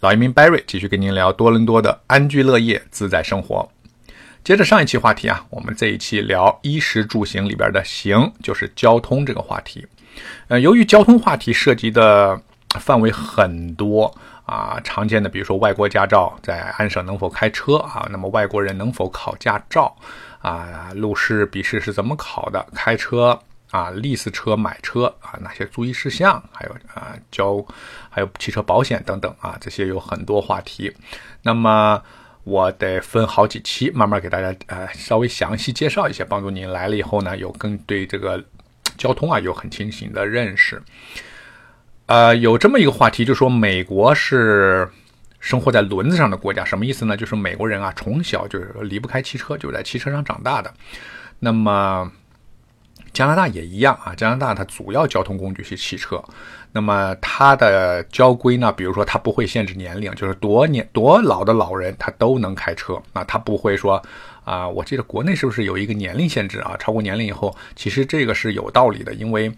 [0.00, 3.70] 老移民 Barry 继续跟您聊多伦多的安居乐业、自在生活。
[4.42, 9.86] 接着上一期话题啊，我们这一期聊衣食住行里边的“行”，就是交通这个话题。
[10.48, 12.40] 呃，由于交通话题涉及的
[12.78, 14.10] 范围很多
[14.46, 19.94] 啊，常见的比如说外国驾照在安省能否开车啊，那么外国人能否考驾照
[20.38, 23.38] 啊，路试笔试是怎么考的，开车。
[23.70, 26.42] 啊，lease 车买车啊，哪些注意事项？
[26.52, 27.64] 还有啊，交，
[28.08, 30.92] 还有汽车保险等等啊，这些有很多话题。
[31.42, 32.02] 那么
[32.42, 38.42] 我得分好几期，慢慢给大家呃稍微详细介绍一些，帮助您来了以后呢，有更对这个
[38.96, 40.82] 交通啊有很清醒的认识。
[42.06, 44.90] 呃，有这么一个话题，就说美国是
[45.38, 47.16] 生活在轮子上的国家，什么意思呢？
[47.16, 50.74] 就是美国人啊，从小就是离不开汽车，就在汽车上长大的。
[51.38, 52.10] 那么。
[53.12, 56.22] 加拿大也一样啊，加拿大它主要交通工具是汽车，
[56.72, 64.02] 那么它的交规呢，比如说它不会限制年龄，就是多年多老的老人他都能开车啊，他不会说。
[64.50, 66.76] 啊，我记得国内是不是有一个年龄限制啊？
[66.76, 69.52] 超过年龄以后，其实这个是有道理的，因为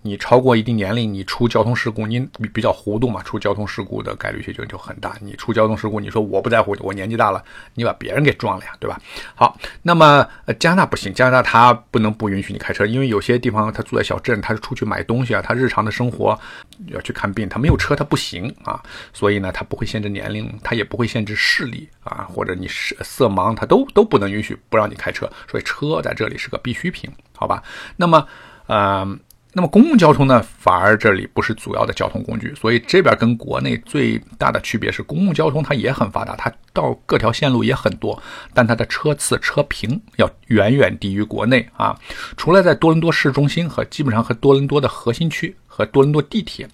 [0.00, 5.14] 你超过一定年龄，你出交通事故，你比较糊涂嘛，出交通事故的概率就就很大。
[5.20, 8.98] 你出交通事故，你说我不在乎，我年纪大了，你把别人给撞了呀，对吧？
[9.34, 10.26] 好，那么
[10.58, 16.38] 加拿大不行，加拿大它不能不允许你开车，因为有些地方他住在小镇，他是出去买东西啊，他日常的生活
[16.86, 18.82] 要去看病，他没有车他不行啊，
[19.12, 24.37] 所以呢，他不会限制年龄，他也不会限制视力啊，或者你色色盲，他都都不能允。
[24.38, 27.62] 允许不让你开车，所以车在这里是个必需品，好吧？
[27.96, 28.26] 那么，
[28.66, 29.04] 呃，
[29.52, 38.22] 那么公共交通呢，反而这里不是主要的交通工具，所以这边跟国内最大的区别是，公共交通它也很发达，它到各条线路也很多，
[38.54, 41.98] 但它的车次车频要远远低于国内啊。
[42.36, 45.56] 除了在多伦多市中心和基本上和多伦多的核心区。
[45.78, 46.66] 和多伦多地铁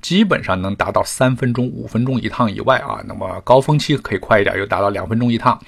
[0.00, 5.58] 基本上能达到三分钟、五分钟一趟以外啊，那么高峰期可以快一点，又达到两分钟一趟；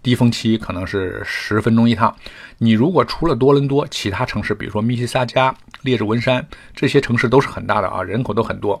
[0.00, 2.14] 低峰期可能是十分钟一趟。
[2.58, 8.80] 你如果除了多伦多，其他城市，比如说密西沙加、列治文山这些城市都是很大的啊，人口都很多，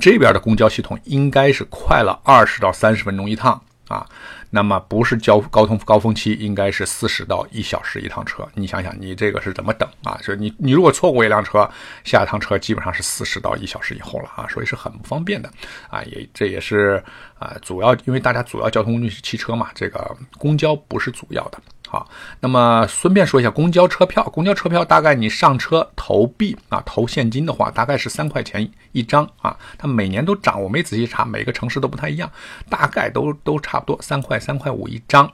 [0.00, 3.60] 这边的公交系统应该是快了二十到三十分钟一趟。
[3.88, 4.06] 啊，
[4.48, 8.48] 那么不是交高通高峰期，应该是四十到一小时一趟车。
[8.54, 10.18] 你想想，你这个是怎么等啊？
[10.22, 11.68] 所以你你如果错过一辆车，
[12.02, 15.50] 下一趟车基本上是四十到一小时以后了啊，所以是很不方便的
[15.90, 16.02] 啊。
[16.04, 17.04] 也这也是
[17.38, 21.60] 啊，主要因为大家主要交通工具是汽车嘛，这个公交不是主要的。
[21.92, 22.08] 好，
[22.40, 29.54] 那么顺便说一下公交车票，公交车票大概你上车投币啊，投现金的话，大概是三块钱一张啊。
[29.76, 32.32] 它每年都涨，我没仔细查，每个城市都不太一样，
[32.70, 35.30] 大概都都差不多三块三块五一张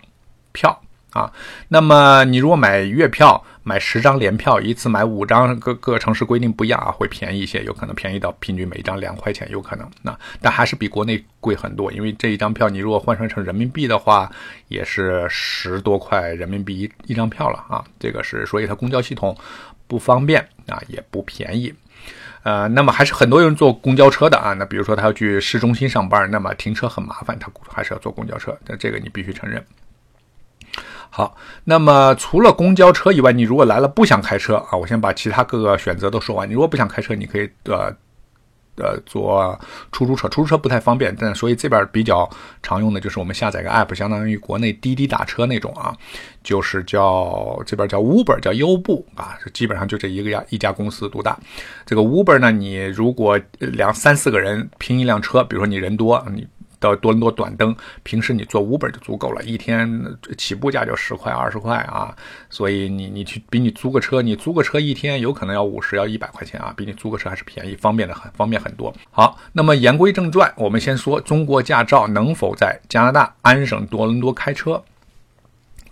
[0.50, 0.82] 票。
[1.12, 1.32] 啊，
[1.68, 9.90] 那么你如果买月票，买十张联票，一次买五张，各各城市规定不一样啊，会便宜一些，有可能便宜到平均每一张两块钱，有可能。
[10.02, 14.30] 那但还是比国内贵很多，因为这一张票你如果换算成人民币的话，
[14.68, 17.82] 也是十多块人民币一一张票了啊。
[17.98, 19.34] 这个是，所以它公交系统
[19.86, 21.72] 不方便啊，也不便宜。
[22.42, 24.52] 呃，那么还是很多人坐公交车的啊。
[24.52, 28.56] 那比如说他要去市中心上班，那么停车很麻烦，他还是要坐公交车。
[28.66, 29.64] 那这个你必须承认。
[31.10, 36.48] 好，那么除了公交车以外，你如果来了不想开车啊，我先把其他各个选择都说完。
[36.48, 37.92] 你如果不想开车，你可以呃
[38.76, 39.58] 呃坐
[39.90, 42.28] 出租车，出租车不太方便，但所以这边比较
[42.62, 45.96] 常用的就是我们下载个 app，相当于国内滴滴打车那种啊，
[46.44, 51.38] 就是叫这边叫 Uber，叫优步啊，基本上就这一个呀一家公司独大。
[51.86, 56.46] 这个 Uber 呢，你如果两三四个人拼一辆车，比如说你人多，你。
[56.80, 59.88] 到多伦多短灯，平时你坐五本就足够了，一天
[60.36, 62.14] 起步价就十块二十块啊，
[62.50, 68.94] 所以你你去比你租个车，你租个车一天有可能要五十要一百块钱啊，比你租个车还是便宜，方便的很，方便很多。
[69.10, 74.82] 好，那么言归正传，我们先说中国驾照能否在加拿大安省多伦多开车？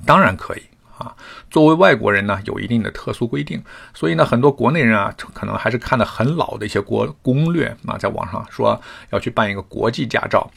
[0.04, 0.62] 当然可以。
[0.98, 1.14] 啊，
[1.50, 3.62] 作为外国人呢，有一定的特殊规定，
[3.94, 8.80] 所以呢，很多国内人啊，可能还是看的很老的一些国攻略啊，在网上说
[9.10, 10.50] 要去办一个国际驾照，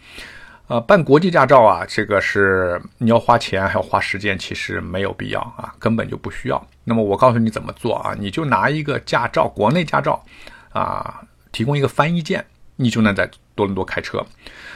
[0.67, 6.67] 呃，办国际驾照啊，这个是你要花钱还要花时间，其实没有必要啊，根本就不需要。
[6.83, 10.23] 那么我告诉你怎么做啊，你就拿一个驾照，国内驾照
[10.71, 11.21] 啊，
[11.51, 12.45] 提供一个翻译件，
[12.81, 14.25] 你就能在多伦多开车。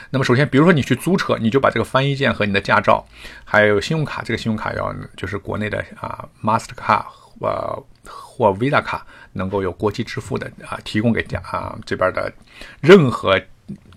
[0.10, 3.04] 那么首先，比如说你去租车，你就把这个翻译件和你的驾照，
[3.46, 7.06] 还有信用卡，这个信用卡要就是国内的啊，Mastercard
[7.40, 12.32] 呃或 Visa 卡能够有国际支付的啊，提供给啊这边的
[12.82, 13.42] 任何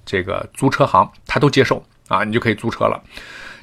[0.05, 3.03] 这个租车行，他都接受啊，你就可以租车了。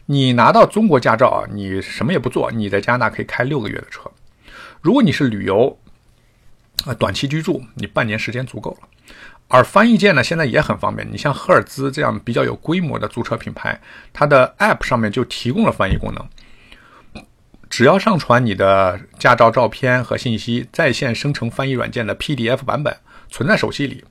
[0.06, 4.02] 你拿到中国驾照啊，你什么也不做，你在加拿大可以开六个月的车。
[4.82, 5.80] 如果你是旅游
[6.86, 8.88] 啊短期居住，你半年时间足够了。
[9.48, 11.08] 而翻译件呢，现在也很方便。
[11.12, 13.80] 你像赫尔兹这样比较有规模的租车品牌，
[14.12, 17.24] 它的 App 上面就提供了翻译功能。
[17.70, 22.96] 只要上传你的驾照照片和信息，在线生成翻译软件的 PDF 版本，
[23.30, 24.04] 存在手机里。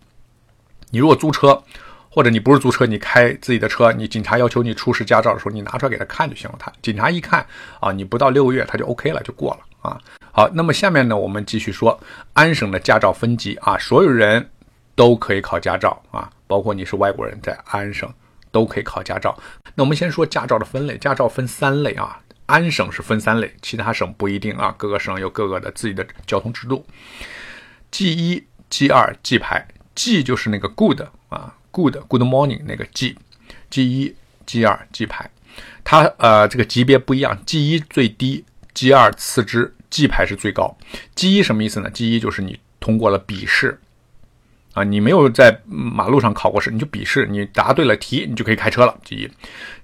[0.91, 1.63] 你如果租车，
[2.09, 6.57] 或者你不是租车，你开自己的车，你警察要求你出示驾照的时候，你拿出来给他看就行了。
[6.59, 7.45] 他警察一看
[7.81, 10.01] 啊，你不到六个月他就 OK 了，就过了啊。
[10.35, 12.01] 好，那么下面呢，我们继续说
[12.33, 14.49] 安省的驾照分级啊，所有人
[14.95, 18.11] 都可以考驾照啊，包括你是外国人在安省
[18.51, 19.39] 都可以考驾照。
[19.75, 26.85] 那我们先说驾照的分类，驾照分三类啊，安省是分三类，其他省不一定啊，各个省有各个的自己的交通制度。
[27.91, 31.55] G 一、G 二、G 牌，G 就是那个 Good 啊。
[31.71, 34.15] Good Good morning 那个 G，G 一
[34.45, 35.31] G 二 G 牌，
[35.83, 38.45] 它呃这个级别不一样，G 一最低
[38.75, 40.77] ，G 二次之，G 牌是最高。
[41.15, 43.79] G 一什么意思呢？G 一就是你通过了笔试
[44.73, 48.99] 啊，你没有在马路上考过试，你就笔试，你答对了题，你就可以开车了。
[49.05, 49.31] G 一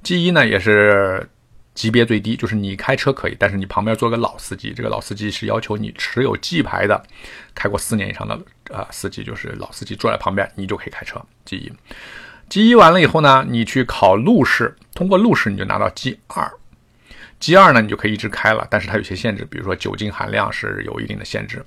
[0.03, 1.29] ，G 一呢也是
[1.75, 7.01] 级别最低，就是你开车可以，但是你旁边坐个老司机，这个老司机是要求你持有 G 牌的，
[7.55, 8.37] 开过四年以上的。
[8.75, 11.23] 啊，司机就是老司机坐在旁边，你就可以开车。
[11.45, 11.73] G 一
[12.49, 16.51] ，G 一完了以后呢，你去考路试，通过路试你就拿到 G 二。
[17.41, 21.65] G 二呢，你就可以一直开了，但是它有些限制，比如说酒精含量是有一定的限制。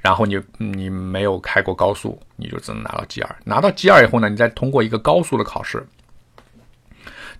[0.00, 3.36] 然后你你没有开过高速，你就只能拿到 G 二。
[3.44, 5.86] 拿到 G 二以后呢，你再通过一个高速的考试，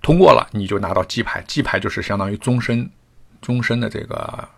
[0.02, 1.42] 通过了你就拿到 G 牌。
[1.48, 2.90] G 牌就是相当于终身
[3.40, 4.48] 终身的这个啊。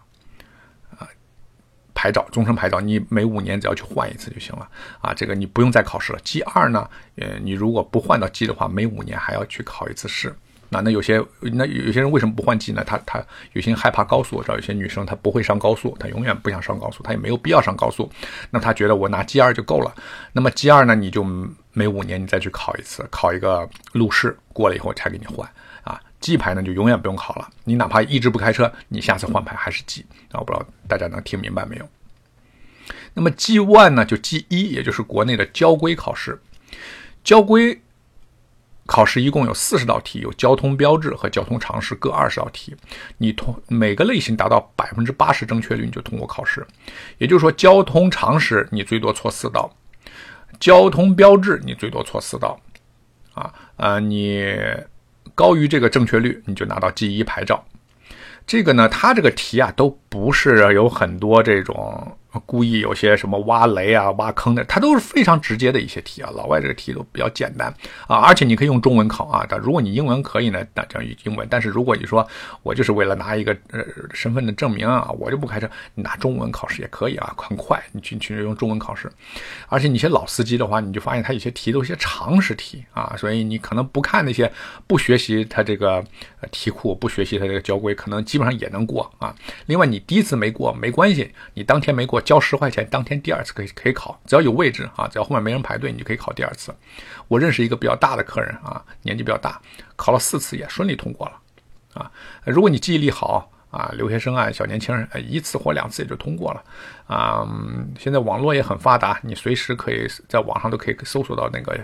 [1.94, 4.68] 牌照，终身牌照，你每五年只要去换一次就行了
[5.00, 5.14] 啊！
[5.14, 6.18] 这个你不用再考试了。
[6.24, 10.34] G 二呢，呃，你如果不换到 G 的话，每五年还要去考一次试。
[10.72, 12.82] 那那有些那有些人为什么不换 G 呢？
[12.84, 13.22] 他他
[13.52, 18.10] 有些人害怕高速，我知道有些女生她不会上高速，她永远不想上高速，她也没有必要上高速。
[18.50, 19.94] 那她觉得我拿 G 二就够了。
[20.32, 21.22] 那么 G 二呢，你就
[21.72, 25.46] 每五年你再去考一次，考一个路试过了以后才给你换
[25.84, 26.00] 啊。
[26.20, 30.40] G 牌呢就永远不用考了，你哪怕一直不开车，你下次换牌还是 G 啊！
[30.40, 31.88] 我不知道大家能听明白没有？
[33.12, 36.40] 那么 G one 呢，就 G 一，也就是国内的交规考试。
[37.22, 37.80] 交规
[38.86, 42.74] 考试一共有四十道题，有交通标志和交通常识各二十道题。
[43.18, 46.66] 你通每个类型达到百分之八十正确率，你就通过考试。
[47.18, 49.70] 也就是说，交通常识你最多错四道，
[50.60, 52.58] 交通标志你最多错四道。
[53.34, 54.54] 啊，呃，你。
[55.34, 57.64] 高于这个正确率，你就拿到 G 一牌照。
[58.46, 62.18] 这个呢，它这个题啊，都不是有很多这种。
[62.40, 66.30] 故意有些什么挖雷啊、挖坑的，它都是非常直接的一些题啊。
[66.34, 67.72] 老外这个题都比较简单
[68.06, 69.44] 啊，而且你可以用中文考啊。
[69.48, 71.46] 但如果你英文可以呢，那讲英文。
[71.50, 72.26] 但是如果你说
[72.62, 73.84] 我就是为了拿一个呃
[74.14, 77.82] 身份的证明啊，我就不开车，你拿中文考试也可以啊，很快。
[77.92, 79.12] 你去去用中文考试，
[79.68, 84.50] 而且你些老司机的话，你就发现他有些题都是些常识题啊，所以你可能不看那些，
[84.86, 86.02] 不学习他这个
[86.50, 89.34] 题库，不学习他这个交规，可能基本上也能过啊。
[89.66, 92.21] 另外，你第一次没过没关系，你当天没过。
[92.22, 96.74] 交十块钱，当天第二次可以可以考，只要有位置啊，只要后面没人排队，你就可以考第二次。
[97.28, 99.60] 我认识一个比较大的客人啊，年纪比较大，
[99.96, 101.40] 考了四次也顺利通过了
[101.94, 102.10] 啊。
[102.44, 106.62] 如果你记忆力好啊，留学生啊，小年轻人，一次或两次也就通过了
[107.06, 107.48] 啊。
[107.98, 111.78] 现在网络也很发达，你随时可以在网上都可以搜索到那个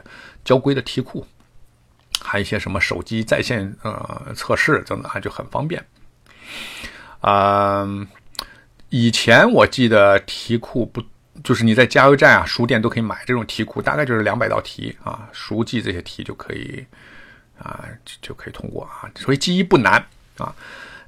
[0.44, 1.26] 交规的题库，
[2.20, 5.82] 还有一些什么手机在线呃测试等等，就很方便
[7.20, 7.88] 啊。
[8.90, 11.02] 以前我记得题库不
[11.44, 16.84] 就是你在加油站啊、书店都可以买这种题库，大概就是两百道题啊，熟记这些题就可以
[17.58, 17.84] 啊，
[18.20, 19.08] 就可以通过啊。
[19.14, 20.04] 所以记忆不难
[20.38, 20.54] 啊，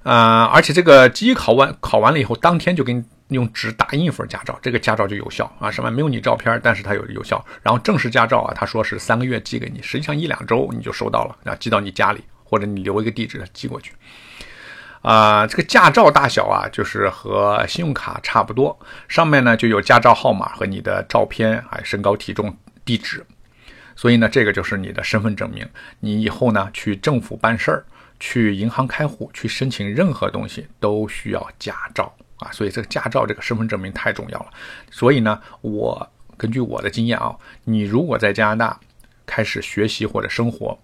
[0.04, 5.70] 呃，而且这个记忆考完考完了以后，当天就给你用纸打印一份驾照，这个驾照就有效啊。
[5.70, 7.44] 上面没有你照片，但是它有有效。
[7.62, 13.92] 然后正式驾照啊，他说是三个月寄给你，实际上一两周你就收到了啊，寄到你家里，或者你留一个地址寄过去。
[15.02, 18.78] 啊，这个驾照大小啊，就是和信用卡差不多。
[19.08, 22.54] 上面呢就有驾照号码和你的照片，哎，身高体重、
[22.84, 23.24] 地址。
[23.96, 25.66] 所以呢，这个就是你的身份证明。
[26.00, 27.84] 你以后呢去政府办事儿、
[28.18, 32.52] 去银行开户、去申请任何东西都需要驾照啊。
[32.52, 34.46] 所以这个驾照这个身份证明太重要了。
[34.90, 38.80] 所以呢，我根据我的经验啊，你如果在加拿大
[39.24, 40.78] 开始学习或者生活，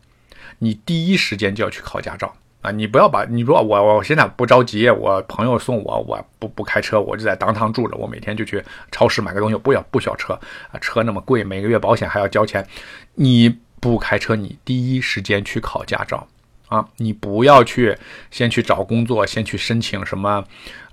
[0.58, 2.34] 你第一时间就要去考驾照。
[2.62, 10.32] 啊，你不要把你说我我现在不着急，我朋友送我，我不不开车，我就在当堂住着，我每天就去超市买个东西，不要不需要车
[10.72, 12.66] 啊，车那么贵，每个月保险还要交钱，
[13.14, 16.26] 你不开车，你第一时间去考驾照
[16.68, 17.96] 啊，你不要去
[18.32, 20.42] 先去找工作，先去申请什么，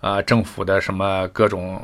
[0.01, 1.81] 呃，政府的什么各种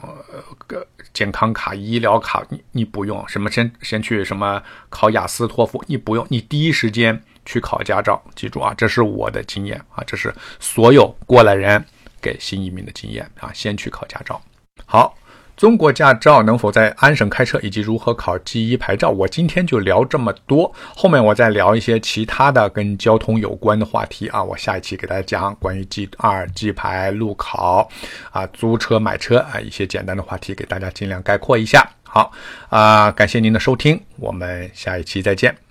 [0.67, 3.27] 个健康卡、医疗卡，你你不用。
[3.27, 8.21] 什么先先去什么考雅思、托福，你不用，你第一时间去考驾照。
[8.35, 11.83] 记住啊，这是我的经验啊，这是所有过来人
[12.21, 14.39] 给新移民的经验啊，先去考驾照。
[14.85, 15.15] 好。
[15.59, 19.09] 中国驾照能否在安省开车，以及如何考 G 一牌照？
[19.09, 24.41] 我今天就聊这么多，后面我再聊一些其他的跟交通有关的话题啊。
[24.41, 27.89] 我下一期给大家讲关于 G 二 G 牌路考
[28.31, 31.85] 啊，租车买车啊一些简单的话题，给大家尽量概括一下。
[32.03, 32.31] 好
[32.69, 35.68] 啊，感谢您的收听，我们下一期再见。